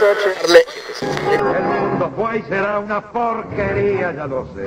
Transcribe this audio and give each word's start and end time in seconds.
El 0.00 1.62
mundo 1.64 2.12
fue 2.16 2.38
y 2.38 2.42
será 2.42 2.78
una 2.78 3.00
porquería, 3.00 4.12
ya 4.12 4.26
lo 4.26 4.46
sé. 4.54 4.64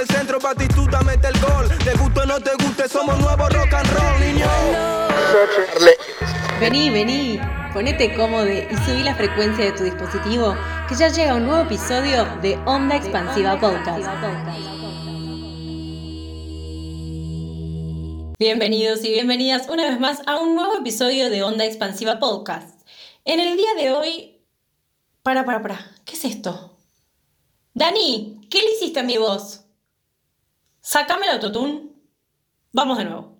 El 0.00 0.06
centro, 0.08 0.38
Batistuta 0.40 1.02
mete 1.02 1.28
el 1.28 1.38
gol. 1.40 1.68
Te 1.84 1.92
guste 1.94 2.20
o 2.20 2.26
no 2.26 2.40
te 2.40 2.50
guste, 2.64 2.88
somos 2.88 3.18
nuevo 3.18 3.48
rock 3.50 3.74
and 3.74 3.90
roll, 3.92 4.20
niño. 4.20 4.46
Vení, 6.58 6.90
vení, 6.90 7.40
ponete 7.74 8.14
cómodo 8.14 8.48
y 8.48 8.66
subí 8.86 9.02
la 9.02 9.14
frecuencia 9.14 9.66
de 9.66 9.72
tu 9.72 9.84
dispositivo, 9.84 10.56
que 10.88 10.94
ya 10.94 11.08
llega 11.08 11.34
un 11.34 11.46
nuevo 11.46 11.64
episodio 11.64 12.24
de 12.40 12.58
Onda 12.64 12.96
Expansiva 12.96 13.60
Podcast. 13.60 14.08
Bienvenidos 18.38 19.04
y 19.04 19.10
bienvenidas 19.10 19.68
una 19.68 19.84
vez 19.90 20.00
más 20.00 20.22
a 20.26 20.38
un 20.38 20.54
nuevo 20.54 20.78
episodio 20.78 21.28
de 21.28 21.42
Onda 21.42 21.66
Expansiva 21.66 22.18
Podcast. 22.18 22.80
En 23.26 23.38
el 23.38 23.56
día 23.56 23.74
de 23.76 23.92
hoy... 23.92 24.36
Para, 25.22 25.44
para, 25.44 25.60
para. 25.60 25.78
¿Qué 26.06 26.16
es 26.16 26.24
esto? 26.24 26.78
Dani, 27.74 28.40
¿qué 28.48 28.62
le 28.62 28.72
hiciste 28.72 29.00
a 29.00 29.02
mi 29.02 29.18
voz? 29.18 29.66
Sácame 30.82 31.26
el 31.26 31.32
autotune. 31.32 31.90
Vamos 32.72 32.96
de 32.96 33.04
nuevo. 33.04 33.36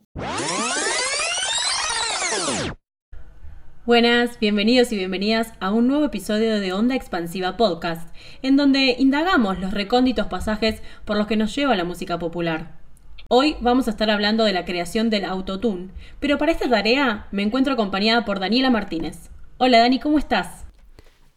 Buenas, 3.86 4.38
bienvenidos 4.38 4.92
y 4.92 4.96
bienvenidas 4.96 5.54
a 5.58 5.72
un 5.72 5.88
nuevo 5.88 6.04
episodio 6.04 6.60
de 6.60 6.74
Onda 6.74 6.94
Expansiva 6.94 7.56
Podcast, 7.56 8.14
en 8.42 8.58
donde 8.58 8.94
indagamos 8.98 9.58
los 9.58 9.72
recónditos 9.72 10.26
pasajes 10.26 10.82
por 11.06 11.16
los 11.16 11.26
que 11.26 11.38
nos 11.38 11.54
lleva 11.56 11.76
la 11.76 11.84
música 11.84 12.18
popular. 12.18 12.78
Hoy 13.28 13.56
vamos 13.62 13.88
a 13.88 13.92
estar 13.92 14.10
hablando 14.10 14.44
de 14.44 14.52
la 14.52 14.66
creación 14.66 15.08
del 15.08 15.24
autotune, 15.24 15.88
pero 16.20 16.36
para 16.36 16.52
esta 16.52 16.68
tarea 16.68 17.26
me 17.30 17.42
encuentro 17.42 17.72
acompañada 17.72 18.26
por 18.26 18.38
Daniela 18.38 18.68
Martínez. 18.68 19.30
Hola 19.56 19.78
Dani, 19.78 19.98
¿cómo 19.98 20.18
estás? 20.18 20.66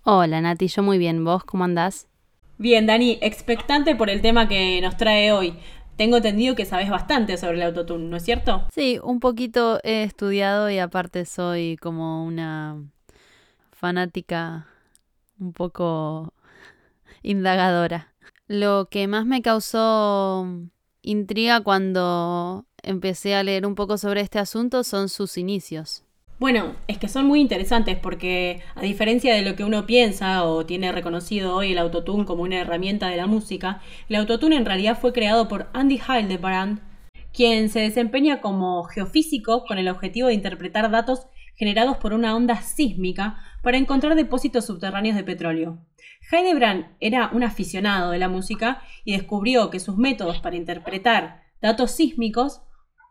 Hola 0.03 0.41
Nati, 0.41 0.67
yo 0.67 0.83
muy 0.83 0.97
bien. 0.97 1.23
¿Vos 1.23 1.45
cómo 1.45 1.63
andás? 1.63 2.09
Bien, 2.57 2.85
Dani, 2.85 3.17
expectante 3.21 3.95
por 3.95 4.09
el 4.09 4.21
tema 4.21 4.47
que 4.47 4.79
nos 4.81 4.95
trae 4.97 5.31
hoy. 5.31 5.55
Tengo 5.95 6.17
entendido 6.17 6.55
que 6.55 6.65
sabes 6.65 6.89
bastante 6.89 7.37
sobre 7.37 7.57
el 7.57 7.63
autotune, 7.63 8.09
¿no 8.09 8.17
es 8.17 8.23
cierto? 8.23 8.67
Sí, 8.73 8.99
un 9.03 9.19
poquito 9.19 9.79
he 9.83 10.03
estudiado 10.03 10.69
y 10.69 10.79
aparte 10.79 11.25
soy 11.25 11.77
como 11.79 12.25
una 12.25 12.83
fanática 13.71 14.67
un 15.39 15.53
poco 15.53 16.33
indagadora. 17.21 18.13
Lo 18.47 18.87
que 18.89 19.07
más 19.07 19.25
me 19.25 19.41
causó 19.41 20.47
intriga 21.01 21.61
cuando 21.61 22.65
empecé 22.81 23.35
a 23.35 23.43
leer 23.43 23.65
un 23.65 23.75
poco 23.75 23.97
sobre 23.97 24.21
este 24.21 24.39
asunto 24.39 24.83
son 24.83 25.09
sus 25.09 25.37
inicios. 25.37 26.03
Bueno, 26.43 26.75
es 26.89 26.97
que 26.97 27.07
son 27.07 27.25
muy 27.25 27.39
interesantes 27.39 27.97
porque 27.97 28.59
a 28.75 28.81
diferencia 28.81 29.33
de 29.33 29.43
lo 29.43 29.55
que 29.55 29.63
uno 29.63 29.85
piensa 29.85 30.43
o 30.43 30.65
tiene 30.65 30.91
reconocido 30.91 31.55
hoy 31.55 31.71
el 31.71 31.77
autotune 31.77 32.25
como 32.25 32.43
una 32.43 32.59
herramienta 32.59 33.07
de 33.07 33.15
la 33.15 33.27
música, 33.27 33.79
el 34.09 34.17
autotune 34.17 34.57
en 34.57 34.65
realidad 34.65 34.99
fue 34.99 35.13
creado 35.13 35.47
por 35.47 35.69
Andy 35.71 36.01
Hildebrand, 36.05 36.81
quien 37.31 37.69
se 37.69 37.79
desempeña 37.79 38.41
como 38.41 38.83
geofísico 38.83 39.63
con 39.63 39.77
el 39.77 39.87
objetivo 39.87 40.27
de 40.27 40.33
interpretar 40.33 40.91
datos 40.91 41.27
generados 41.55 41.95
por 41.95 42.11
una 42.11 42.35
onda 42.35 42.61
sísmica 42.61 43.37
para 43.61 43.77
encontrar 43.77 44.15
depósitos 44.15 44.65
subterráneos 44.65 45.15
de 45.15 45.23
petróleo. 45.23 45.77
Hildebrand 46.29 46.87
era 46.99 47.29
un 47.31 47.43
aficionado 47.43 48.11
de 48.11 48.19
la 48.19 48.27
música 48.27 48.81
y 49.05 49.13
descubrió 49.13 49.69
que 49.69 49.79
sus 49.79 49.95
métodos 49.95 50.41
para 50.41 50.57
interpretar 50.57 51.41
datos 51.61 51.91
sísmicos 51.91 52.63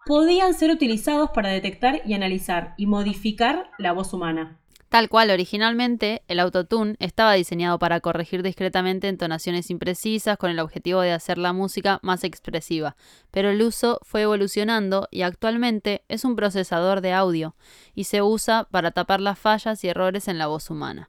podían 0.05 0.55
ser 0.55 0.71
utilizados 0.71 1.31
para 1.31 1.51
detectar 1.51 2.03
y 2.05 2.15
analizar 2.15 2.75
y 2.77 2.87
modificar 2.87 3.71
la 3.79 3.93
voz 3.93 4.13
humana. 4.13 4.59
Tal 4.93 5.09
cual, 5.09 5.31
originalmente, 5.31 6.23
el 6.29 6.39
autotune 6.39 6.97
estaba 6.99 7.33
diseñado 7.33 7.79
para 7.79 8.01
corregir 8.01 8.43
discretamente 8.43 9.09
entonaciones 9.09 9.71
imprecisas 9.71 10.37
con 10.37 10.51
el 10.51 10.59
objetivo 10.59 11.01
de 11.01 11.13
hacer 11.13 11.39
la 11.39 11.55
música 11.55 11.99
más 12.03 12.25
expresiva, 12.25 12.95
pero 13.31 13.49
el 13.49 13.63
uso 13.63 14.01
fue 14.03 14.21
evolucionando 14.21 15.09
y 15.11 15.23
actualmente 15.23 16.05
es 16.09 16.27
un 16.27 16.37
procesador 16.37 17.01
de 17.01 17.15
audio 17.15 17.57
y 17.95 18.05
se 18.05 18.21
usa 18.21 18.69
para 18.71 18.91
tapar 18.91 19.23
las 19.23 19.39
fallas 19.39 19.83
y 19.83 19.89
errores 19.89 20.29
en 20.29 20.37
la 20.37 20.49
voz 20.49 20.69
humana, 20.69 21.09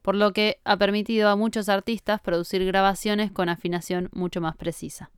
por 0.00 0.14
lo 0.14 0.32
que 0.32 0.60
ha 0.64 0.76
permitido 0.76 1.28
a 1.28 1.34
muchos 1.34 1.68
artistas 1.68 2.20
producir 2.20 2.64
grabaciones 2.64 3.32
con 3.32 3.48
afinación 3.48 4.10
mucho 4.12 4.40
más 4.40 4.54
precisa. 4.54 5.10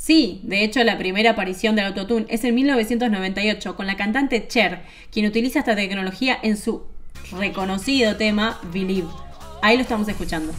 Sí, 0.00 0.40
de 0.44 0.64
hecho 0.64 0.82
la 0.82 0.96
primera 0.96 1.32
aparición 1.32 1.76
del 1.76 1.84
autotune 1.84 2.24
es 2.30 2.42
en 2.44 2.54
1998 2.54 3.76
con 3.76 3.86
la 3.86 3.98
cantante 3.98 4.48
Cher, 4.48 4.80
quien 5.12 5.26
utiliza 5.26 5.58
esta 5.58 5.76
tecnología 5.76 6.38
en 6.42 6.56
su 6.56 6.84
reconocido 7.38 8.16
tema 8.16 8.58
Believe. 8.72 9.08
Ahí 9.60 9.76
lo 9.76 9.82
estamos 9.82 10.08
escuchando. 10.08 10.54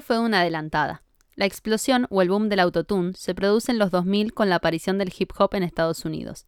Fue 0.00 0.18
una 0.18 0.40
adelantada. 0.40 1.02
La 1.36 1.46
explosión 1.46 2.06
o 2.10 2.22
el 2.22 2.28
boom 2.28 2.48
del 2.48 2.60
autotune 2.60 3.12
se 3.14 3.34
produce 3.34 3.72
en 3.72 3.78
los 3.78 3.90
2000 3.90 4.34
con 4.34 4.48
la 4.48 4.56
aparición 4.56 4.98
del 4.98 5.12
hip 5.16 5.32
hop 5.36 5.54
en 5.54 5.62
Estados 5.62 6.04
Unidos. 6.04 6.46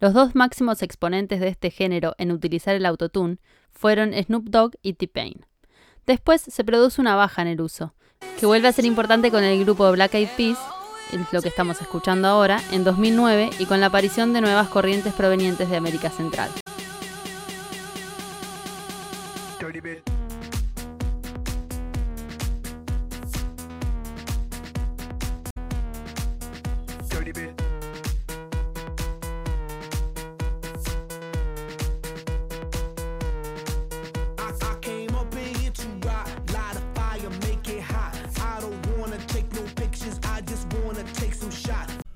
Los 0.00 0.12
dos 0.12 0.34
máximos 0.34 0.82
exponentes 0.82 1.40
de 1.40 1.48
este 1.48 1.70
género 1.70 2.14
en 2.18 2.32
utilizar 2.32 2.74
el 2.74 2.86
autotune 2.86 3.38
fueron 3.72 4.12
Snoop 4.12 4.48
Dogg 4.48 4.72
y 4.82 4.94
T-Pain. 4.94 5.46
Después 6.06 6.42
se 6.42 6.64
produce 6.64 7.00
una 7.00 7.14
baja 7.14 7.42
en 7.42 7.48
el 7.48 7.60
uso, 7.60 7.94
que 8.38 8.46
vuelve 8.46 8.68
a 8.68 8.72
ser 8.72 8.84
importante 8.84 9.30
con 9.30 9.44
el 9.44 9.64
grupo 9.64 9.90
Black 9.92 10.14
Eyed 10.14 10.28
Peas, 10.36 10.58
es 11.12 11.32
lo 11.32 11.42
que 11.42 11.48
estamos 11.48 11.80
escuchando 11.80 12.28
ahora, 12.28 12.60
en 12.72 12.84
2009 12.84 13.50
y 13.58 13.66
con 13.66 13.80
la 13.80 13.86
aparición 13.86 14.32
de 14.32 14.40
nuevas 14.40 14.68
corrientes 14.68 15.12
provenientes 15.12 15.70
de 15.70 15.76
América 15.76 16.10
Central. 16.10 16.50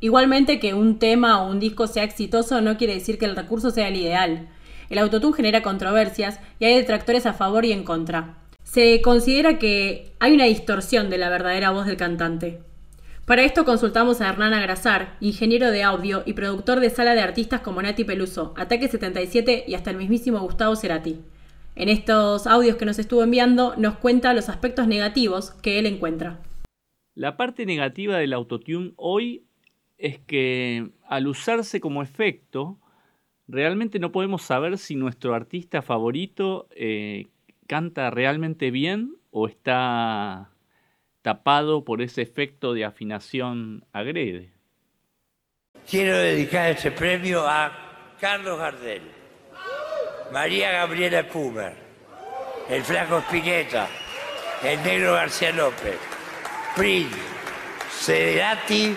Igualmente 0.01 0.61
que 0.61 0.75
un 0.75 0.99
tema 0.99 1.43
o 1.43 1.51
un 1.51 1.59
disco 1.59 1.87
sea 1.87 2.05
exitoso 2.05 2.61
no 2.61 2.77
quiere 2.77 2.95
decir 2.95 3.19
que 3.19 3.25
el 3.25 3.35
recurso 3.35 3.71
sea 3.71 3.89
el 3.89 3.97
ideal. 3.97 4.49
El 4.91 4.99
autotune 4.99 5.37
genera 5.37 5.63
controversias 5.63 6.41
y 6.61 6.67
hay 6.67 6.75
detractores 6.75 7.27
a 7.27 7.33
favor 7.33 7.65
y 7.65 7.73
en 7.73 7.85
contra. 7.85 8.37
Se 8.63 9.01
considera 9.03 9.59
que 9.59 10.13
hay 10.21 10.35
una 10.35 10.45
distorsión 10.45 11.11
de 11.11 11.19
la 11.19 11.31
verdadera 11.31 11.71
voz 11.71 11.87
del 11.87 11.97
cantante. 11.97 12.61
Para 13.25 13.43
esto 13.43 13.65
consultamos 13.65 14.21
a 14.21 14.29
Hernán 14.29 14.55
Agrasar, 14.55 15.17
ingeniero 15.21 15.71
de 15.71 15.83
audio 15.83 16.23
y 16.25 16.33
productor 16.33 16.81
de 16.81 16.91
sala 16.91 17.15
de 17.15 17.21
artistas 17.21 17.61
como 17.61 17.83
Nati 17.83 18.05
Peluso, 18.05 18.55
Ataque 18.57 18.89
77 18.89 19.65
y 19.67 19.75
hasta 19.75 19.91
el 19.91 19.97
mismísimo 19.97 20.41
Gustavo 20.41 20.77
Cerati. 20.77 21.21
En 21.75 21.89
estos 21.89 22.47
audios 22.47 22.77
que 22.77 22.87
nos 22.87 22.99
estuvo 22.99 23.23
enviando 23.23 23.75
nos 23.77 23.97
cuenta 23.97 24.33
los 24.33 24.49
aspectos 24.49 24.87
negativos 24.87 25.51
que 25.51 25.79
él 25.79 25.87
encuentra. 25.87 26.41
La 27.15 27.37
parte 27.37 27.67
negativa 27.67 28.17
del 28.17 28.33
autotune 28.33 28.93
hoy 28.97 29.48
es 29.99 30.21
que 30.21 30.89
al 31.07 31.27
usarse 31.27 31.81
como 31.81 32.03
efecto, 32.03 32.79
realmente 33.49 33.99
no 33.99 34.13
podemos 34.13 34.43
saber 34.43 34.79
si 34.79 34.95
nuestro 34.95 35.35
artista 35.35 35.83
favorito 35.83 36.69
eh, 36.71 37.27
canta 37.67 38.11
realmente 38.11 38.71
bien 38.71 39.17
o 39.31 39.49
está 39.49 40.51
tapado 41.23 41.85
por 41.85 42.01
ese 42.01 42.23
efecto 42.23 42.73
de 42.73 42.85
afinación 42.85 43.85
agrede. 43.93 44.53
Quiero 45.91 46.17
dedicar 46.17 46.71
este 46.71 46.91
premio 46.91 47.47
a 47.47 48.15
Carlos 48.21 48.59
Gardel. 48.59 49.03
María 50.33 50.71
Gabriela 50.71 51.27
Pumer, 51.27 51.75
el 52.69 52.83
flaco 52.83 53.19
Spinetta, 53.19 53.89
el 54.63 54.83
negro 54.83 55.15
García 55.15 55.53
López, 55.53 55.97
Prince, 56.77 57.17
Cerati 57.91 58.95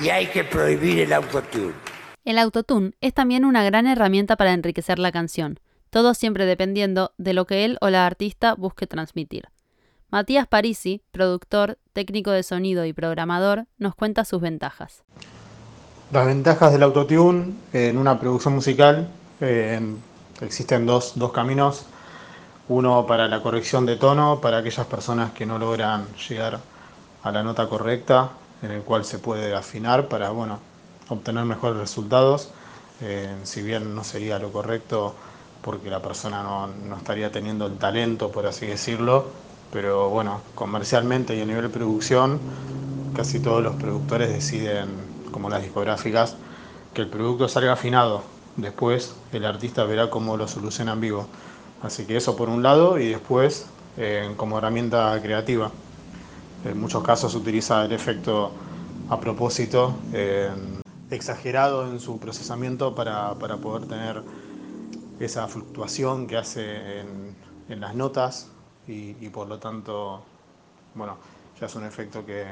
y 0.00 0.08
hay 0.08 0.26
que 0.26 0.44
prohibir 0.44 1.00
el 1.00 1.12
autotune. 1.12 1.74
El 2.24 2.38
autotune 2.38 2.92
es 3.00 3.12
también 3.12 3.44
una 3.44 3.64
gran 3.64 3.86
herramienta 3.86 4.36
para 4.36 4.52
enriquecer 4.52 4.98
la 4.98 5.12
canción, 5.12 5.60
todo 5.90 6.14
siempre 6.14 6.46
dependiendo 6.46 7.12
de 7.18 7.34
lo 7.34 7.46
que 7.46 7.64
él 7.64 7.78
o 7.80 7.90
la 7.90 8.06
artista 8.06 8.54
busque 8.54 8.86
transmitir. 8.86 9.48
Matías 10.10 10.46
Parisi, 10.46 11.02
productor, 11.10 11.78
técnico 11.92 12.30
de 12.30 12.42
sonido 12.42 12.84
y 12.84 12.92
programador, 12.92 13.66
nos 13.78 13.94
cuenta 13.94 14.24
sus 14.24 14.40
ventajas. 14.40 15.02
Las 16.12 16.26
ventajas 16.26 16.72
del 16.72 16.84
autotune 16.84 17.54
en 17.72 17.98
una 17.98 18.18
producción 18.20 18.54
musical 18.54 19.08
eh, 19.40 19.80
existen 20.40 20.86
dos, 20.86 21.12
dos 21.16 21.32
caminos. 21.32 21.86
Uno 22.68 23.06
para 23.06 23.28
la 23.28 23.42
corrección 23.42 23.84
de 23.84 23.96
tono, 23.96 24.40
para 24.40 24.58
aquellas 24.58 24.86
personas 24.86 25.32
que 25.32 25.44
no 25.44 25.58
logran 25.58 26.06
llegar 26.28 26.60
a 27.22 27.32
la 27.32 27.42
nota 27.42 27.68
correcta, 27.68 28.30
en 28.64 28.70
el 28.70 28.82
cual 28.82 29.04
se 29.04 29.18
puede 29.18 29.54
afinar 29.54 30.08
para 30.08 30.30
bueno, 30.30 30.58
obtener 31.08 31.44
mejores 31.44 31.76
resultados. 31.76 32.50
Eh, 33.02 33.36
si 33.42 33.62
bien 33.62 33.94
no 33.94 34.04
sería 34.04 34.38
lo 34.38 34.50
correcto 34.52 35.14
porque 35.60 35.90
la 35.90 36.00
persona 36.00 36.42
no, 36.42 36.66
no, 36.66 36.96
estaría 36.96 37.30
teniendo 37.30 37.66
el 37.66 37.76
talento, 37.76 38.30
por 38.30 38.46
así 38.46 38.66
decirlo, 38.66 39.26
pero 39.72 40.08
bueno, 40.08 40.40
comercialmente 40.54 41.36
y 41.36 41.42
a 41.42 41.44
nivel 41.44 41.62
de 41.62 41.68
producción, 41.68 42.38
casi 43.14 43.40
todos 43.40 43.62
los 43.62 43.76
productores 43.76 44.32
deciden, 44.32 44.88
como 45.30 45.50
las 45.50 45.62
discográficas, 45.62 46.36
que 46.92 47.02
el 47.02 47.08
producto 47.08 47.48
salga 47.48 47.72
afinado. 47.72 48.22
Después 48.56 49.14
el 49.32 49.44
artista 49.44 49.84
verá 49.84 50.10
cómo 50.10 50.36
lo 50.36 50.48
soluciona 50.48 50.92
en 50.92 51.00
vivo. 51.00 51.26
Así 51.82 52.06
que 52.06 52.16
eso 52.16 52.36
por 52.36 52.48
un 52.48 52.62
lado 52.62 52.98
y 52.98 53.08
después 53.08 53.66
eh, 53.96 54.32
como 54.36 54.58
herramienta 54.58 55.18
creativa. 55.22 55.70
En 56.64 56.80
muchos 56.80 57.02
casos 57.02 57.32
se 57.32 57.38
utiliza 57.38 57.84
el 57.84 57.92
efecto 57.92 58.50
a 59.10 59.20
propósito, 59.20 59.94
exagerado 61.10 61.90
en 61.90 62.00
su 62.00 62.18
procesamiento 62.18 62.94
para, 62.94 63.34
para, 63.34 63.58
poder 63.58 63.86
tener 63.86 64.22
esa 65.20 65.46
fluctuación 65.46 66.26
que 66.26 66.36
hace 66.36 67.00
en, 67.00 67.36
en 67.68 67.80
las 67.80 67.94
notas 67.94 68.50
y, 68.88 69.14
y, 69.20 69.28
por 69.28 69.46
lo 69.46 69.58
tanto, 69.58 70.22
bueno, 70.94 71.18
ya 71.60 71.66
es 71.66 71.74
un 71.74 71.84
efecto 71.84 72.24
que 72.24 72.46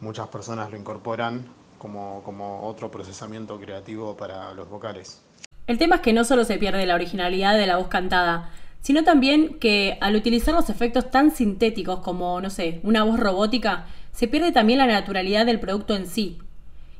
muchas 0.00 0.28
personas 0.28 0.70
lo 0.70 0.76
incorporan 0.76 1.44
como, 1.78 2.22
como 2.24 2.66
otro 2.66 2.90
procesamiento 2.90 3.58
creativo 3.58 4.16
para 4.16 4.54
los 4.54 4.68
vocales. 4.68 5.22
El 5.66 5.78
tema 5.78 5.96
es 5.96 6.02
que 6.02 6.12
no 6.12 6.24
solo 6.24 6.44
se 6.44 6.58
pierde 6.58 6.86
la 6.86 6.94
originalidad 6.94 7.56
de 7.56 7.66
la 7.66 7.78
voz 7.78 7.88
cantada, 7.88 8.50
sino 8.84 9.02
también 9.02 9.54
que 9.60 9.96
al 10.02 10.14
utilizar 10.14 10.54
los 10.54 10.68
efectos 10.68 11.10
tan 11.10 11.30
sintéticos 11.30 12.00
como, 12.00 12.38
no 12.42 12.50
sé, 12.50 12.80
una 12.82 13.02
voz 13.02 13.18
robótica, 13.18 13.86
se 14.12 14.28
pierde 14.28 14.52
también 14.52 14.78
la 14.78 14.86
naturalidad 14.86 15.46
del 15.46 15.58
producto 15.58 15.96
en 15.96 16.06
sí. 16.06 16.36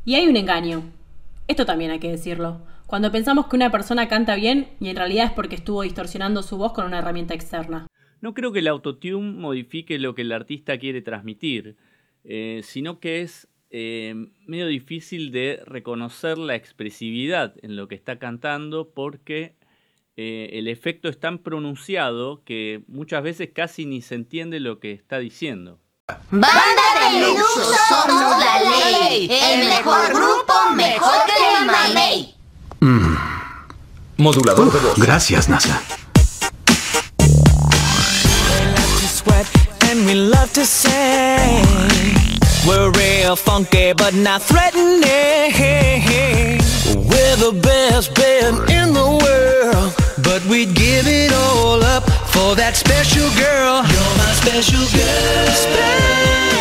Y 0.06 0.14
hay 0.14 0.26
un 0.26 0.38
engaño. 0.38 0.82
Esto 1.46 1.66
también 1.66 1.90
hay 1.90 1.98
que 1.98 2.10
decirlo. 2.10 2.62
Cuando 2.86 3.12
pensamos 3.12 3.48
que 3.48 3.56
una 3.56 3.70
persona 3.70 4.08
canta 4.08 4.34
bien 4.34 4.68
y 4.80 4.88
en 4.88 4.96
realidad 4.96 5.26
es 5.26 5.32
porque 5.32 5.56
estuvo 5.56 5.82
distorsionando 5.82 6.42
su 6.42 6.56
voz 6.56 6.72
con 6.72 6.86
una 6.86 7.00
herramienta 7.00 7.34
externa. 7.34 7.86
No 8.22 8.32
creo 8.32 8.50
que 8.50 8.60
el 8.60 8.68
autotune 8.68 9.32
modifique 9.34 9.98
lo 9.98 10.14
que 10.14 10.22
el 10.22 10.32
artista 10.32 10.78
quiere 10.78 11.02
transmitir, 11.02 11.76
eh, 12.24 12.62
sino 12.64 12.98
que 12.98 13.20
es 13.20 13.46
eh, 13.68 14.14
medio 14.46 14.68
difícil 14.68 15.32
de 15.32 15.60
reconocer 15.66 16.38
la 16.38 16.54
expresividad 16.54 17.54
en 17.60 17.76
lo 17.76 17.88
que 17.88 17.94
está 17.94 18.18
cantando 18.18 18.88
porque 18.94 19.52
eh, 20.16 20.50
el 20.52 20.68
efecto 20.68 21.08
es 21.08 21.18
tan 21.18 21.38
pronunciado 21.38 22.42
que 22.44 22.82
muchas 22.88 23.22
veces 23.22 23.50
casi 23.54 23.86
ni 23.86 24.02
se 24.02 24.14
entiende 24.14 24.60
lo 24.60 24.78
que 24.80 24.92
está 24.92 25.18
diciendo. 25.18 25.80
Banda 26.30 26.50
de 27.00 27.20
Luxo 27.20 27.64
somos 27.88 28.38
la 28.38 28.60
ley, 28.60 29.28
el 29.30 29.68
mejor 29.68 30.08
grupo, 30.12 30.52
mejor 30.74 31.14
que 31.26 31.58
el 31.58 31.66
mamey. 31.66 32.34
Mm. 32.80 33.16
Modulador 34.18 34.72
de 34.72 34.78
voz. 34.78 34.98
Gracias, 34.98 35.48
NASA. 35.48 35.82
and 39.94 40.06
we 40.06 40.14
love 40.14 40.52
to 40.52 40.64
sing. 40.64 41.64
We're 42.66 42.90
real 42.92 43.36
funky 43.36 43.92
but 43.92 44.14
not 44.14 44.42
threatening. 44.42 45.04
We're 47.10 47.36
the 47.36 47.52
best 47.62 48.14
band 48.14 48.70
in 48.70 48.92
the 48.92 49.08
world, 49.22 49.92
we'd 50.48 50.74
give 50.74 51.06
it 51.06 51.32
all 51.32 51.82
up 51.82 52.04
for 52.32 52.54
that 52.56 52.74
special 52.76 53.28
girl. 53.36 53.82
You're 53.84 54.34
special 54.34 54.84
girl. 54.92 55.46
Special. 55.52 56.54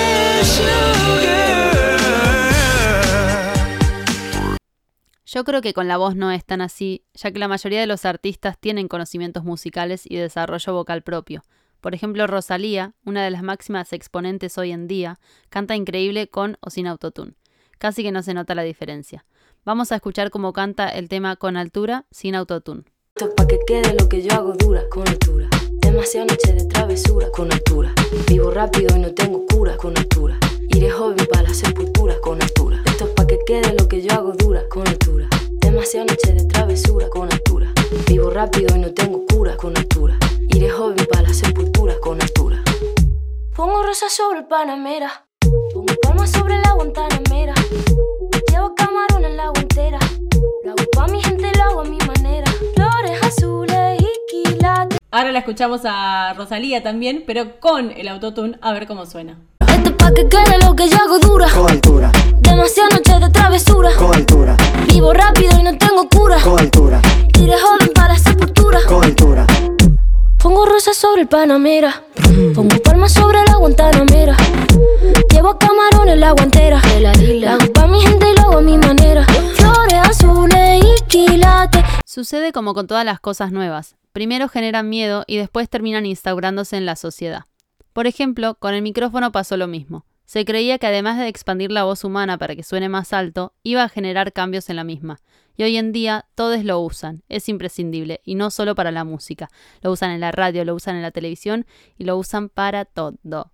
Yo 5.34 5.44
creo 5.44 5.62
que 5.62 5.74
con 5.74 5.88
la 5.88 5.98
voz 5.98 6.16
no 6.16 6.32
es 6.32 6.46
tan 6.46 6.62
así, 6.62 7.06
ya 7.16 7.32
que 7.32 7.40
la 7.40 7.48
mayoría 7.48 7.80
de 7.80 7.88
los 7.88 8.06
artistas 8.06 8.56
tienen 8.60 8.88
conocimientos 8.88 9.44
musicales 9.44 10.04
y 10.06 10.16
desarrollo 10.18 10.74
vocal 10.74 11.02
propio. 11.02 11.44
Por 11.82 11.96
ejemplo, 11.96 12.28
Rosalía, 12.28 12.94
una 13.04 13.24
de 13.24 13.32
las 13.32 13.42
máximas 13.42 13.94
exponentes 13.94 14.60
hoy 14.60 14.72
en 14.72 14.88
día, 14.88 15.20
canta 15.50 15.76
increíble 15.76 16.28
con 16.28 16.58
o 16.62 16.70
sin 16.70 16.86
autotune. 16.86 17.34
Casi 17.80 18.04
que 18.04 18.12
no 18.12 18.22
se 18.22 18.36
nota 18.36 18.54
la 18.54 18.62
diferencia. 18.62 19.26
Vamos 19.66 19.92
a 19.92 19.96
escuchar 19.96 20.30
cómo 20.30 20.54
canta 20.54 20.88
el 20.88 21.10
tema 21.10 21.36
con 21.36 21.58
altura, 21.58 22.06
sin 22.12 22.36
autotune. 22.36 22.84
Esto 23.16 23.30
pa' 23.36 23.46
que 23.46 23.60
quede 23.68 23.94
lo 23.94 24.10
que 24.10 24.24
yo 24.24 24.34
hago 24.34 24.54
dura, 24.54 24.90
con 24.90 25.08
altura. 25.08 25.48
Demasiada 25.74 26.26
noche 26.26 26.54
de 26.54 26.66
travesura, 26.66 27.30
con 27.30 27.54
altura. 27.54 27.94
Vivo 28.28 28.50
rápido 28.50 28.98
y 28.98 29.00
no 29.02 29.14
tengo 29.14 29.46
cura, 29.46 29.78
con 29.78 29.96
altura. 29.96 30.40
Iré 30.70 30.90
joven 30.90 31.28
para 31.32 31.44
la 31.44 31.54
sepultura, 31.54 32.20
con 32.22 32.42
altura. 32.42 32.82
Esto 32.88 33.04
es 33.04 33.12
pa' 33.12 33.28
que 33.28 33.38
quede 33.46 33.76
lo 33.78 33.88
que 33.88 34.02
yo 34.02 34.14
hago 34.14 34.32
dura, 34.32 34.68
con 34.68 34.88
altura. 34.88 35.28
Demasiada 35.62 36.08
noche 36.08 36.34
de 36.34 36.46
travesura, 36.46 37.08
con 37.10 37.32
altura. 37.32 37.72
Vivo 38.08 38.32
rápido 38.32 38.76
y 38.76 38.80
no 38.80 38.92
tengo 38.96 39.24
cura, 39.28 39.58
con 39.58 39.78
altura. 39.78 40.18
Iré 40.50 40.72
joven 40.72 41.06
para 41.08 41.22
la 41.22 41.34
sepultura, 41.36 41.94
con 42.00 42.20
altura. 42.20 42.64
Pongo 43.56 43.84
rosas 43.84 44.12
sobre 44.12 44.40
el 44.40 44.48
Panamera. 44.48 45.28
Pongo 45.72 45.94
palmas 46.02 46.32
sobre 46.32 46.58
la 46.58 46.74
Guantanamera. 46.74 47.54
Ahora 55.16 55.32
la 55.32 55.40
escuchamos 55.40 55.82
a 55.86 56.34
Rosalía 56.34 56.82
también, 56.82 57.24
pero 57.28 57.60
con 57.60 57.92
el 57.92 58.08
autotune, 58.08 58.58
a 58.64 58.74
ver 58.74 58.88
cómo 58.88 59.06
suena. 59.06 59.38
Esto 59.60 59.90
es 59.90 59.96
pa' 59.96 60.10
que 60.12 60.28
quede 60.28 60.58
lo 60.66 60.76
que 60.76 60.90
yo 60.90 60.98
hago 60.98 61.20
dura. 61.20 61.48
Con 61.54 61.70
altura, 61.70 62.12
Demasiada 62.40 62.90
noche 62.90 63.20
de 63.20 63.30
travesura. 63.30 63.92
con 63.96 64.16
altura, 64.16 64.58
Vivo 64.88 65.14
rápido 65.14 65.52
y 65.60 65.62
no 65.62 65.78
tengo 65.78 66.10
cura. 66.10 66.38
con 66.44 66.60
altura, 66.60 67.00
Iré 67.40 67.54
joven 67.60 67.92
para 67.94 68.14
la 68.14 68.20
sepultura. 68.20 68.80
con 68.88 69.04
altura. 69.04 69.46
Pongo 70.42 70.66
rosas 70.66 70.98
sobre 70.98 71.22
el 71.22 71.28
Panamera. 71.28 72.02
Pongo 72.56 72.76
palmas 72.84 73.14
sobre 73.14 73.38
la 73.46 73.56
Guantanamera. 73.58 74.36
Llevo 75.32 75.60
camarón 75.60 76.10
en 76.10 76.20
la 76.22 76.32
guantera. 76.32 76.82
La 77.00 77.54
hago 77.54 77.72
pa' 77.72 77.86
mi 77.86 78.02
gente 78.02 78.32
y 78.32 78.36
lo 78.36 78.42
hago 78.48 78.58
a 78.58 78.62
mi 78.62 78.78
manera. 78.80 79.24
Flores 79.54 79.94
azules 80.10 80.84
y 80.84 81.04
quilates. 81.08 81.83
Sucede 82.14 82.52
como 82.52 82.76
con 82.76 82.86
todas 82.86 83.04
las 83.06 83.20
cosas 83.20 83.52
nuevas. 83.52 83.96
Primero 84.12 84.48
generan 84.48 84.88
miedo 84.88 85.24
y 85.26 85.38
después 85.38 85.68
terminan 85.68 86.06
instaurándose 86.06 86.78
en 86.78 86.86
la 86.86 86.96
sociedad. 86.96 87.46
Por 87.92 88.06
ejemplo, 88.06 88.54
con 88.54 88.76
el 88.76 88.84
micrófono 88.84 89.32
pasó 89.32 89.58
lo 89.58 89.66
mismo. 89.66 90.06
Se 90.24 90.46
creía 90.46 90.78
que 90.78 90.86
además 90.86 91.18
de 91.18 91.28
expandir 91.28 91.72
la 91.72 91.86
voz 91.86 92.04
humana 92.04 92.38
para 92.38 92.56
que 92.56 92.62
suene 92.62 92.88
más 92.88 93.14
alto, 93.14 93.56
iba 93.64 93.82
a 93.82 93.90
generar 93.90 94.32
cambios 94.32 94.70
en 94.70 94.76
la 94.76 94.84
misma. 94.84 95.22
Y 95.58 95.64
hoy 95.64 95.76
en 95.76 95.92
día 95.92 96.28
todos 96.36 96.64
lo 96.64 96.80
usan, 96.82 97.24
es 97.30 97.50
imprescindible, 97.50 98.22
y 98.24 98.36
no 98.36 98.52
solo 98.52 98.76
para 98.76 98.92
la 98.92 99.06
música. 99.06 99.50
Lo 99.82 99.92
usan 99.92 100.12
en 100.12 100.22
la 100.22 100.32
radio, 100.32 100.66
lo 100.66 100.76
usan 100.76 100.96
en 100.96 101.02
la 101.02 101.10
televisión 101.10 101.66
y 101.98 102.04
lo 102.04 102.16
usan 102.16 102.50
para 102.50 102.86
todo. 102.86 103.50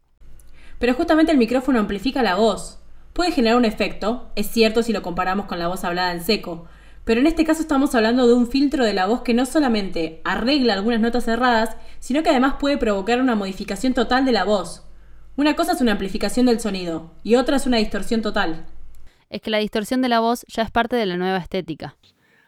Pero 0.79 0.95
justamente 0.95 1.31
el 1.31 1.37
micrófono 1.37 1.79
amplifica 1.79 2.21
la 2.23 2.35
voz. 2.35 2.81
Puede 3.13 3.31
generar 3.31 3.55
un 3.55 3.63
efecto, 3.63 4.31
es 4.35 4.47
cierto 4.47 4.83
si 4.83 4.91
lo 4.91 5.01
comparamos 5.01 5.45
con 5.45 5.59
la 5.59 5.69
voz 5.69 5.85
hablada 5.85 6.11
en 6.11 6.21
seco, 6.21 6.67
pero 7.09 7.21
en 7.21 7.25
este 7.25 7.43
caso 7.43 7.63
estamos 7.63 7.95
hablando 7.95 8.27
de 8.27 8.35
un 8.35 8.45
filtro 8.45 8.85
de 8.85 8.93
la 8.93 9.07
voz 9.07 9.23
que 9.23 9.33
no 9.33 9.47
solamente 9.47 10.21
arregla 10.23 10.75
algunas 10.75 10.99
notas 10.99 11.25
cerradas, 11.25 11.75
sino 11.97 12.21
que 12.21 12.29
además 12.29 12.57
puede 12.59 12.77
provocar 12.77 13.19
una 13.19 13.33
modificación 13.33 13.95
total 13.95 14.25
de 14.25 14.31
la 14.31 14.43
voz. 14.43 14.87
Una 15.35 15.55
cosa 15.55 15.71
es 15.71 15.81
una 15.81 15.93
amplificación 15.93 16.45
del 16.45 16.59
sonido 16.59 17.15
y 17.23 17.33
otra 17.33 17.55
es 17.55 17.65
una 17.65 17.77
distorsión 17.77 18.21
total. 18.21 18.67
Es 19.31 19.41
que 19.41 19.49
la 19.49 19.57
distorsión 19.57 20.03
de 20.03 20.09
la 20.09 20.19
voz 20.19 20.45
ya 20.49 20.61
es 20.61 20.69
parte 20.69 20.97
de 20.97 21.07
la 21.07 21.17
nueva 21.17 21.39
estética. 21.39 21.95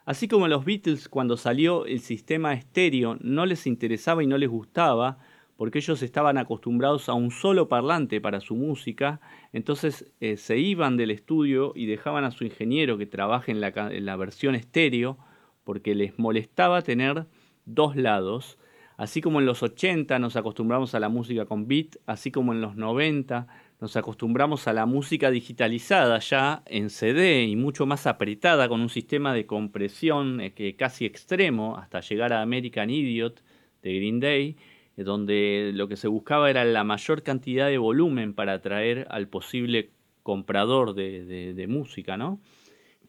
Así 0.05 0.27
como 0.27 0.45
a 0.45 0.47
los 0.47 0.63
Beatles 0.63 1.09
cuando 1.09 1.37
salió 1.37 1.87
el 1.87 1.99
sistema 1.99 2.53
estéreo 2.53 3.17
no 3.19 3.47
les 3.47 3.65
interesaba 3.65 4.21
y 4.21 4.27
no 4.27 4.37
les 4.37 4.49
gustaba, 4.49 5.17
porque 5.61 5.77
ellos 5.77 6.01
estaban 6.01 6.39
acostumbrados 6.39 7.07
a 7.07 7.13
un 7.13 7.29
solo 7.29 7.69
parlante 7.69 8.19
para 8.19 8.41
su 8.41 8.55
música, 8.55 9.21
entonces 9.53 10.11
eh, 10.19 10.35
se 10.35 10.57
iban 10.57 10.97
del 10.97 11.11
estudio 11.11 11.73
y 11.75 11.85
dejaban 11.85 12.23
a 12.23 12.31
su 12.31 12.45
ingeniero 12.45 12.97
que 12.97 13.05
trabaje 13.05 13.51
en 13.51 13.61
la, 13.61 13.69
la 13.69 14.15
versión 14.15 14.55
estéreo, 14.55 15.19
porque 15.63 15.93
les 15.93 16.17
molestaba 16.17 16.81
tener 16.81 17.27
dos 17.65 17.95
lados. 17.95 18.57
Así 18.97 19.21
como 19.21 19.39
en 19.39 19.45
los 19.45 19.61
80 19.61 20.17
nos 20.17 20.35
acostumbramos 20.35 20.95
a 20.95 20.99
la 20.99 21.09
música 21.09 21.45
con 21.45 21.67
beat, 21.67 21.97
así 22.07 22.31
como 22.31 22.53
en 22.53 22.61
los 22.61 22.75
90 22.75 23.45
nos 23.79 23.95
acostumbramos 23.95 24.67
a 24.67 24.73
la 24.73 24.87
música 24.87 25.29
digitalizada 25.29 26.17
ya 26.17 26.63
en 26.65 26.89
CD 26.89 27.43
y 27.43 27.55
mucho 27.55 27.85
más 27.85 28.07
apretada 28.07 28.67
con 28.67 28.81
un 28.81 28.89
sistema 28.89 29.31
de 29.35 29.45
compresión 29.45 30.41
eh, 30.41 30.53
que 30.53 30.75
casi 30.75 31.05
extremo 31.05 31.77
hasta 31.77 31.99
llegar 31.99 32.33
a 32.33 32.41
American 32.41 32.89
Idiot 32.89 33.43
de 33.83 33.95
Green 33.95 34.19
Day, 34.19 34.57
donde 34.97 35.71
lo 35.73 35.87
que 35.87 35.97
se 35.97 36.07
buscaba 36.07 36.49
era 36.49 36.63
la 36.65 36.83
mayor 36.83 37.23
cantidad 37.23 37.67
de 37.67 37.77
volumen 37.77 38.33
para 38.33 38.53
atraer 38.53 39.07
al 39.09 39.27
posible 39.27 39.91
comprador 40.23 40.93
de, 40.93 41.53
de 41.53 41.67
música, 41.67 42.17
¿no? 42.17 42.39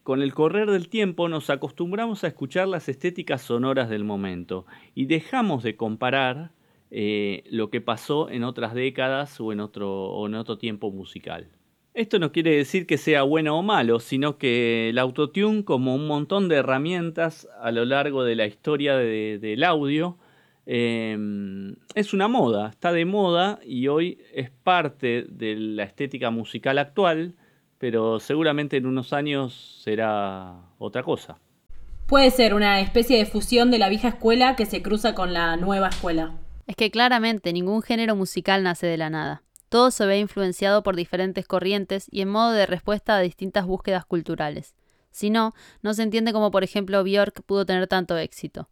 Con 0.03 0.21
el 0.21 0.33
correr 0.33 0.69
del 0.69 0.89
tiempo 0.89 1.29
nos 1.29 1.49
acostumbramos 1.49 2.23
a 2.23 2.27
escuchar 2.27 2.67
las 2.67 2.89
estéticas 2.89 3.41
sonoras 3.41 3.89
del 3.89 4.03
momento 4.03 4.65
y 4.93 5.05
dejamos 5.05 5.63
de 5.63 5.77
comparar 5.77 6.51
eh, 6.95 7.43
lo 7.49 7.71
que 7.71 7.81
pasó 7.81 8.29
en 8.29 8.43
otras 8.43 8.75
décadas 8.75 9.41
o 9.41 9.51
en, 9.51 9.61
otro, 9.61 9.89
o 9.89 10.27
en 10.27 10.35
otro 10.35 10.59
tiempo 10.59 10.91
musical. 10.91 11.47
Esto 11.95 12.19
no 12.19 12.31
quiere 12.31 12.55
decir 12.55 12.85
que 12.85 12.99
sea 12.99 13.23
bueno 13.23 13.57
o 13.57 13.63
malo, 13.63 13.99
sino 13.99 14.37
que 14.37 14.89
el 14.89 14.99
autotune, 14.99 15.63
como 15.63 15.95
un 15.95 16.05
montón 16.05 16.49
de 16.49 16.57
herramientas 16.57 17.47
a 17.61 17.71
lo 17.71 17.85
largo 17.85 18.23
de 18.23 18.35
la 18.35 18.45
historia 18.45 18.95
del 18.95 19.63
audio, 19.63 20.17
em, 20.65 21.75
es 21.95 22.13
una 22.13 22.27
moda, 22.27 22.69
está 22.69 22.91
de 22.91 23.05
moda 23.05 23.59
y 23.65 23.87
hoy 23.87 24.19
es 24.33 24.49
parte 24.49 25.25
de 25.29 25.55
la 25.55 25.83
estética 25.83 26.29
musical 26.29 26.77
actual, 26.77 27.35
pero 27.77 28.19
seguramente 28.19 28.77
en 28.77 28.85
unos 28.85 29.13
años 29.13 29.81
será 29.83 30.55
otra 30.77 31.03
cosa. 31.03 31.37
Puede 32.07 32.31
ser 32.31 32.53
una 32.53 32.79
especie 32.79 33.17
de 33.17 33.25
fusión 33.25 33.71
de 33.71 33.79
la 33.79 33.89
vieja 33.89 34.09
escuela 34.09 34.55
que 34.55 34.65
se 34.65 34.81
cruza 34.81 35.15
con 35.15 35.33
la 35.33 35.57
nueva 35.57 35.89
escuela. 35.89 36.33
Es 36.67 36.75
que 36.75 36.91
claramente 36.91 37.53
ningún 37.53 37.81
género 37.81 38.15
musical 38.15 38.63
nace 38.63 38.87
de 38.87 38.97
la 38.97 39.09
nada. 39.09 39.43
Todo 39.69 39.89
se 39.89 40.05
ve 40.05 40.19
influenciado 40.19 40.83
por 40.83 40.95
diferentes 40.95 41.47
corrientes 41.47 42.07
y 42.11 42.21
en 42.21 42.29
modo 42.29 42.51
de 42.51 42.65
respuesta 42.65 43.17
a 43.17 43.21
distintas 43.21 43.65
búsquedas 43.65 44.05
culturales. 44.05 44.75
Si 45.11 45.29
no, 45.29 45.53
no 45.81 45.93
se 45.93 46.03
entiende 46.03 46.33
cómo 46.33 46.51
por 46.51 46.63
ejemplo 46.63 47.03
Björk 47.03 47.41
pudo 47.43 47.65
tener 47.65 47.87
tanto 47.87 48.17
éxito. 48.17 48.69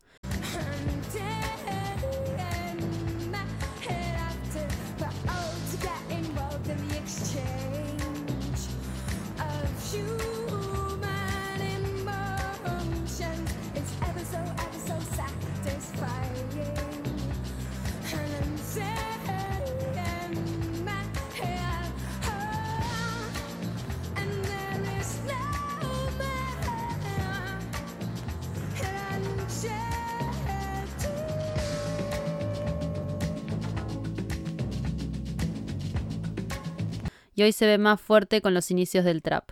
Y 37.36 37.44
hoy 37.44 37.52
se 37.52 37.66
ve 37.66 37.78
más 37.78 38.00
fuerte 38.00 38.42
con 38.42 38.54
los 38.54 38.72
inicios 38.72 39.06
del 39.06 39.22
trap. 39.22 39.50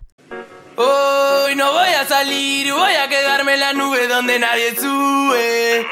Hoy 0.75 1.55
no 1.55 1.73
voy 1.73 1.89
a 1.89 2.07
salir, 2.07 2.71
voy 2.71 2.93
a 2.93 3.09
quedarme 3.09 3.55
en 3.55 3.59
la 3.59 3.73
nube 3.73 4.07
donde 4.07 4.39
nadie 4.39 4.75
sube. 4.75 5.85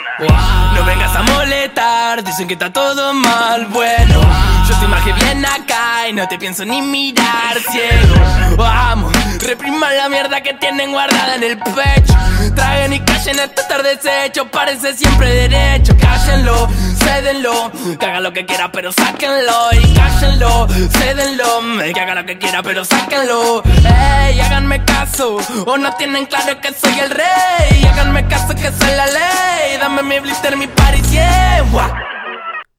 No 0.75 0.85
vengas 0.85 1.13
a 1.15 1.23
molestar, 1.23 2.23
dicen 2.23 2.47
que 2.47 2.53
está 2.53 2.71
todo 2.71 3.13
mal, 3.13 3.65
bueno. 3.65 4.21
Yo 4.67 4.73
estoy 4.73 4.87
más 4.87 5.03
que 5.03 5.13
bien 5.13 5.45
acá 5.45 6.07
y 6.09 6.13
no 6.13 6.27
te 6.27 6.37
pienso 6.37 6.63
ni 6.63 6.81
mirar 6.81 7.57
ciego. 7.69 8.15
Vamos, 8.55 9.11
repriman 9.39 9.97
la 9.97 10.07
mierda 10.07 10.41
que 10.41 10.53
tienen 10.53 10.91
guardada 10.91 11.35
en 11.35 11.43
el 11.43 11.57
pecho. 11.57 12.13
Traguen 12.55 12.93
y 12.93 12.99
callen 13.01 13.39
esto 13.39 13.61
estar 13.61 13.83
deshecho, 13.83 14.47
parece 14.49 14.95
siempre 14.95 15.49
derecho. 15.49 15.95
Cállenlo, 15.99 16.69
cédenlo, 17.07 17.71
que 17.99 18.05
haga 18.05 18.19
lo 18.19 18.33
que 18.33 18.45
quiera, 18.45 18.71
pero 18.71 18.91
sáquenlo. 18.91 19.69
Y 19.81 19.93
cállenlo, 19.93 20.67
cédenlo, 20.67 21.93
que 21.93 21.99
haga 21.99 22.15
lo 22.15 22.25
que 22.25 22.37
quiera, 22.37 22.61
pero 22.61 22.83
sáquenlo. 22.83 23.63
Ey, 23.63 24.39
háganme 24.39 24.83
caso, 24.85 25.37
o 25.65 25.77
no 25.77 25.95
tienen 25.95 26.25
claro 26.25 26.59
que 26.61 26.73
soy 26.73 26.99
el 26.99 27.09
rey. 27.09 27.83
Háganme 27.91 28.27
caso 28.27 28.53
que 28.55 28.71
soy 28.71 28.95
la 28.95 29.05
ley, 29.07 29.77
dame 29.79 30.03
mi 30.03 30.19
blister, 30.19 30.57
mi 30.57 30.67
party, 30.67 31.01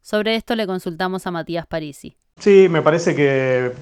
Sobre 0.03 0.37
esto 0.37 0.55
le 0.55 0.67
consultamos 0.67 1.27
a 1.27 1.31
Matías 1.31 1.67
Parisi. 1.67 2.17
Sí, 2.39 2.69
me 2.69 2.83
parece 2.83 3.15
que 3.15 3.73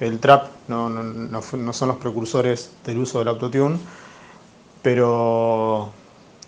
el 0.00 0.20
trap 0.20 0.48
no, 0.68 0.90
no, 0.90 1.02
no, 1.02 1.72
son 1.72 1.88
los 1.88 1.96
precursores 1.96 2.72
del 2.84 2.98
uso 2.98 3.20
del 3.20 3.28
autotune, 3.28 3.78
pero 4.82 5.92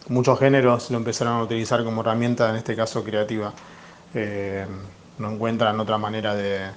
muchos 0.08 0.38
géneros 0.38 0.90
lo 0.90 0.96
empezaron 0.98 1.34
a 1.34 1.42
utilizar 1.42 1.84
como 1.84 2.00
herramienta, 2.00 2.50
en 2.50 2.56
este 2.56 2.74
caso 2.74 3.04
creativa. 3.04 3.52
Eh, 4.14 4.66
no 5.18 5.32
encuentran 5.32 5.78
otra 5.80 5.98
manera 5.98 6.34
de, 6.34 6.70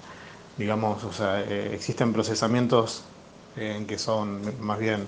digamos, 0.58 1.04
o 1.04 1.14
sea, 1.14 1.42
eh, 1.42 1.72
existen 1.74 2.14
procesamientos 2.14 3.04
en 3.56 3.86
que 3.86 3.98
son 3.98 4.42
más 4.60 4.80
bien 4.80 5.08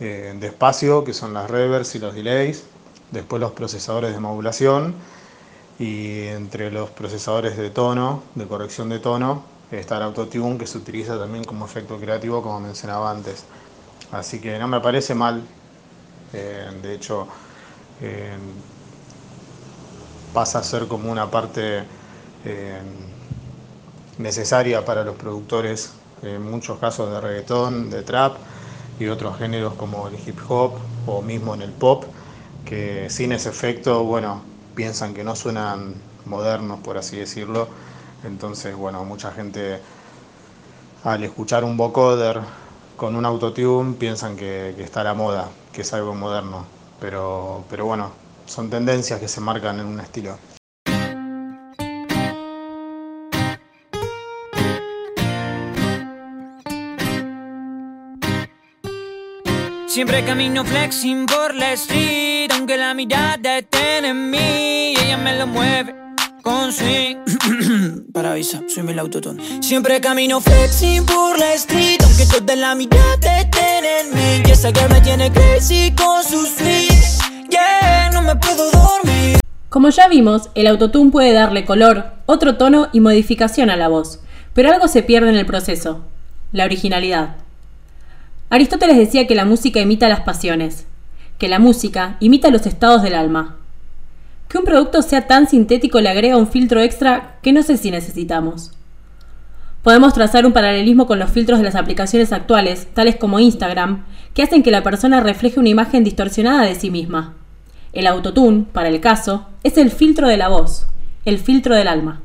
eh, 0.00 0.34
de 0.38 0.46
espacio, 0.46 1.04
que 1.04 1.12
son 1.12 1.34
las 1.34 1.50
reverbs 1.50 1.94
y 1.94 1.98
los 1.98 2.14
delays, 2.14 2.64
después 3.10 3.40
los 3.40 3.52
procesadores 3.52 4.12
de 4.12 4.20
modulación 4.20 4.94
y 5.78 6.26
entre 6.28 6.70
los 6.70 6.90
procesadores 6.90 7.56
de 7.56 7.70
tono, 7.70 8.22
de 8.34 8.46
corrección 8.46 8.88
de 8.88 8.98
tono, 8.98 9.42
está 9.70 9.96
el 9.96 10.02
autotune 10.04 10.58
que 10.58 10.66
se 10.66 10.78
utiliza 10.78 11.18
también 11.18 11.44
como 11.44 11.64
efecto 11.64 11.98
creativo 11.98 12.42
como 12.42 12.60
mencionaba 12.60 13.10
antes. 13.10 13.44
Así 14.10 14.40
que 14.40 14.58
no 14.58 14.68
me 14.68 14.80
parece 14.80 15.14
mal, 15.14 15.42
eh, 16.32 16.68
de 16.82 16.94
hecho 16.94 17.26
eh, 18.00 18.36
pasa 20.32 20.58
a 20.60 20.62
ser 20.62 20.86
como 20.86 21.10
una 21.10 21.30
parte 21.30 21.84
eh, 22.44 22.82
necesaria 24.18 24.84
para 24.84 25.04
los 25.04 25.16
productores, 25.16 25.94
en 26.22 26.42
muchos 26.50 26.78
casos 26.78 27.10
de 27.10 27.20
reggaetón, 27.20 27.90
de 27.90 28.02
trap 28.02 28.36
y 28.98 29.06
otros 29.06 29.38
géneros 29.38 29.74
como 29.74 30.08
el 30.08 30.14
hip 30.14 30.38
hop 30.48 30.78
o 31.06 31.22
mismo 31.22 31.54
en 31.54 31.62
el 31.62 31.72
pop, 31.72 32.04
que 32.64 33.08
sin 33.08 33.32
ese 33.32 33.48
efecto, 33.48 34.04
bueno, 34.04 34.42
piensan 34.74 35.14
que 35.14 35.24
no 35.24 35.34
suenan 35.36 35.94
modernos, 36.24 36.80
por 36.80 36.98
así 36.98 37.16
decirlo. 37.16 37.68
Entonces, 38.24 38.74
bueno, 38.76 39.04
mucha 39.04 39.32
gente 39.32 39.80
al 41.04 41.22
escuchar 41.22 41.64
un 41.64 41.76
vocoder 41.76 42.40
con 42.98 43.14
un 43.14 43.24
autotune 43.24 43.94
piensan 43.94 44.36
que, 44.36 44.74
está 44.82 45.00
a 45.00 45.04
la 45.04 45.14
moda, 45.14 45.48
que 45.72 45.82
es 45.82 45.94
algo 45.94 46.14
moderno. 46.14 46.66
Pero, 47.00 47.64
pero 47.70 47.86
bueno, 47.86 48.10
son 48.44 48.68
tendencias 48.68 49.20
que 49.20 49.28
se 49.28 49.40
marcan 49.40 49.78
en 49.78 49.86
un 49.86 50.00
estilo. 50.00 50.36
Siempre 59.86 60.24
camino 60.24 60.64
flexing 60.64 61.26
por 61.26 61.54
la 61.54 61.72
street, 61.74 62.50
aunque 62.52 62.76
la 62.76 62.94
mirada 62.94 63.58
esté 63.58 63.98
en 63.98 64.30
mí, 64.30 64.94
ella 64.96 65.16
me 65.16 65.38
lo 65.38 65.46
mueve 65.46 65.94
con 66.42 66.72
swing. 66.72 67.16
Para 68.12 68.32
avisa, 68.32 68.62
soy 68.68 68.88
el 68.88 68.98
autotune. 68.98 69.62
Siempre 69.62 70.00
camino 70.00 70.40
flexing 70.40 71.04
por 71.04 71.38
la 71.38 71.52
street, 71.54 71.87
la 72.60 72.74
y 72.74 74.50
esa 74.50 74.70
me 74.88 75.00
tiene 75.00 75.30
con 75.32 76.24
su 76.24 76.44
swing. 76.44 77.48
Yeah, 77.50 78.10
no 78.12 78.22
me 78.22 78.34
puedo 78.34 78.70
dormir. 78.72 79.38
Como 79.68 79.90
ya 79.90 80.08
vimos, 80.08 80.50
el 80.56 80.66
autotune 80.66 81.12
puede 81.12 81.32
darle 81.32 81.64
color, 81.64 82.14
otro 82.26 82.56
tono 82.56 82.88
y 82.92 82.98
modificación 82.98 83.70
a 83.70 83.76
la 83.76 83.86
voz, 83.86 84.20
pero 84.54 84.72
algo 84.72 84.88
se 84.88 85.04
pierde 85.04 85.28
en 85.28 85.36
el 85.36 85.46
proceso, 85.46 86.04
la 86.50 86.64
originalidad. 86.64 87.36
Aristóteles 88.50 88.96
decía 88.96 89.28
que 89.28 89.36
la 89.36 89.44
música 89.44 89.78
imita 89.80 90.08
las 90.08 90.20
pasiones, 90.22 90.86
que 91.38 91.48
la 91.48 91.60
música 91.60 92.16
imita 92.18 92.50
los 92.50 92.66
estados 92.66 93.02
del 93.02 93.14
alma. 93.14 93.56
Que 94.48 94.58
un 94.58 94.64
producto 94.64 95.02
sea 95.02 95.28
tan 95.28 95.48
sintético 95.48 96.00
le 96.00 96.08
agrega 96.08 96.36
un 96.36 96.48
filtro 96.48 96.80
extra 96.80 97.38
que 97.40 97.52
no 97.52 97.62
sé 97.62 97.76
si 97.76 97.92
necesitamos. 97.92 98.72
Podemos 99.88 100.12
trazar 100.12 100.44
un 100.44 100.52
paralelismo 100.52 101.06
con 101.06 101.18
los 101.18 101.30
filtros 101.30 101.60
de 101.60 101.64
las 101.64 101.74
aplicaciones 101.74 102.34
actuales, 102.34 102.88
tales 102.92 103.16
como 103.16 103.40
Instagram, 103.40 104.04
que 104.34 104.42
hacen 104.42 104.62
que 104.62 104.70
la 104.70 104.82
persona 104.82 105.20
refleje 105.20 105.58
una 105.58 105.70
imagen 105.70 106.04
distorsionada 106.04 106.64
de 106.64 106.74
sí 106.74 106.90
misma. 106.90 107.36
El 107.94 108.06
autotune, 108.06 108.66
para 108.70 108.90
el 108.90 109.00
caso, 109.00 109.46
es 109.62 109.78
el 109.78 109.90
filtro 109.90 110.28
de 110.28 110.36
la 110.36 110.48
voz, 110.48 110.86
el 111.24 111.38
filtro 111.38 111.74
del 111.74 111.88
alma. 111.88 112.20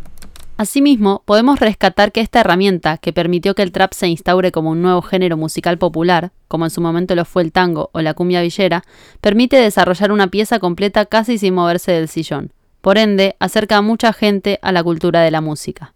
Asimismo, 0.57 1.21
podemos 1.23 1.57
rescatar 1.57 2.11
que 2.11 2.19
esta 2.19 2.41
herramienta, 2.41 2.97
que 2.97 3.13
permitió 3.13 3.55
que 3.55 3.63
el 3.63 3.71
trap 3.71 3.93
se 3.93 4.09
instaure 4.09 4.51
como 4.51 4.71
un 4.71 4.81
nuevo 4.81 5.01
género 5.01 5.37
musical 5.37 5.77
popular, 5.77 6.33
como 6.49 6.65
en 6.65 6.69
su 6.69 6.81
momento 6.81 7.15
lo 7.15 7.23
fue 7.23 7.43
el 7.43 7.53
tango 7.53 7.91
o 7.93 8.01
la 8.01 8.13
cumbia 8.13 8.41
villera, 8.41 8.83
permite 9.21 9.55
desarrollar 9.55 10.11
una 10.11 10.27
pieza 10.27 10.59
completa 10.59 11.05
casi 11.05 11.37
sin 11.37 11.53
moverse 11.53 11.93
del 11.93 12.09
sillón. 12.09 12.51
Por 12.81 12.97
ende, 12.97 13.37
acerca 13.39 13.77
a 13.77 13.81
mucha 13.81 14.11
gente 14.11 14.59
a 14.61 14.73
la 14.73 14.83
cultura 14.83 15.21
de 15.21 15.31
la 15.31 15.39
música. 15.39 15.93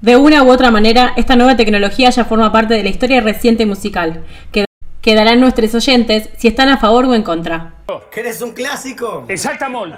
De 0.00 0.16
una 0.16 0.44
u 0.44 0.50
otra 0.50 0.70
manera, 0.70 1.12
esta 1.16 1.34
nueva 1.34 1.56
tecnología 1.56 2.10
ya 2.10 2.24
forma 2.24 2.52
parte 2.52 2.74
de 2.74 2.84
la 2.84 2.88
historia 2.88 3.20
reciente 3.20 3.66
musical, 3.66 4.24
que 4.52 4.64
quedarán 5.00 5.40
nuestros 5.40 5.74
oyentes 5.74 6.28
si 6.36 6.46
están 6.46 6.68
a 6.68 6.78
favor 6.78 7.06
o 7.06 7.14
en 7.14 7.22
contra. 7.24 7.74
¿Querés 8.12 8.40
un 8.40 8.52
clásico? 8.52 9.24
Exactamente. 9.28 9.96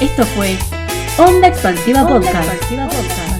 Esto 0.00 0.24
fue 0.24 0.58
Onda 1.18 1.46
Expansiva 1.46 2.04
Podcast. 2.04 3.31